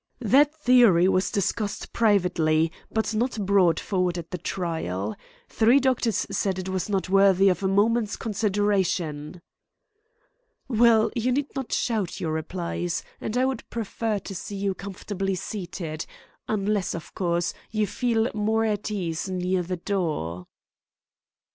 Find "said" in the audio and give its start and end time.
6.31-6.57